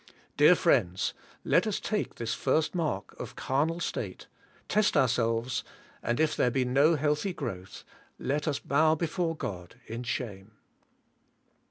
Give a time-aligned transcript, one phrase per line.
[0.35, 1.13] Dear friends
[1.43, 4.25] let us take this first mark of carnal state,
[4.67, 5.63] test ourselves,
[6.01, 7.83] and if there be no healthy growth
[8.17, 10.53] let us bow before God in shame.